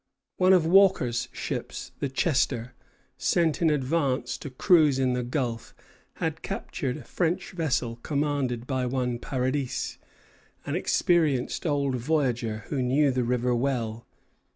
One 0.37 0.51
of 0.51 0.65
Walker's 0.65 1.29
ships, 1.31 1.91
the 1.99 2.09
"Chester," 2.09 2.73
sent 3.19 3.61
in 3.61 3.69
advance 3.69 4.35
to 4.39 4.49
cruise 4.49 4.97
in 4.97 5.13
the 5.13 5.21
Gulf, 5.21 5.75
had 6.13 6.41
captured 6.41 6.97
a 6.97 7.03
French 7.03 7.51
vessel 7.51 7.97
commanded 7.97 8.65
by 8.65 8.87
one 8.87 9.19
Paradis, 9.19 9.99
an 10.65 10.73
experienced 10.75 11.67
old 11.67 11.97
voyager, 11.97 12.63
who 12.69 12.81
knew 12.81 13.11
the 13.11 13.23
river 13.23 13.53
well. 13.53 14.07